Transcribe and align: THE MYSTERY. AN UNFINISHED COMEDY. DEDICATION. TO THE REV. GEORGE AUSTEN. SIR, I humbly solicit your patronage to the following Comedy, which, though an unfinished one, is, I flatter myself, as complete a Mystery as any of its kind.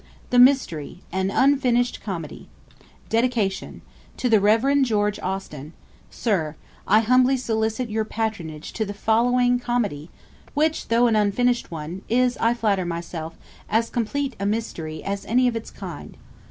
THE 0.31 0.39
MYSTERY. 0.39 1.03
AN 1.11 1.29
UNFINISHED 1.29 2.01
COMEDY. 2.01 2.49
DEDICATION. 3.09 3.83
TO 4.17 4.29
THE 4.29 4.39
REV. 4.39 4.81
GEORGE 4.81 5.19
AUSTEN. 5.19 5.73
SIR, 6.09 6.55
I 6.87 7.01
humbly 7.01 7.37
solicit 7.37 7.87
your 7.87 8.03
patronage 8.03 8.73
to 8.73 8.83
the 8.83 8.95
following 8.95 9.59
Comedy, 9.59 10.09
which, 10.55 10.87
though 10.87 11.05
an 11.05 11.15
unfinished 11.15 11.69
one, 11.69 12.01
is, 12.09 12.35
I 12.39 12.55
flatter 12.55 12.83
myself, 12.83 13.37
as 13.69 13.91
complete 13.91 14.35
a 14.39 14.45
Mystery 14.47 15.03
as 15.03 15.23
any 15.27 15.47
of 15.47 15.55
its 15.55 15.69
kind. 15.69 16.17